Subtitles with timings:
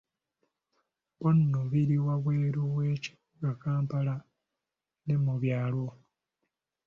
[1.19, 4.15] Bono biri wabweru we kibuga Kampala
[5.05, 5.85] ne mu byalo.